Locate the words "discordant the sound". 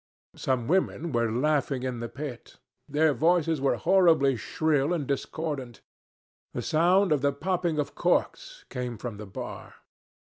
5.05-7.11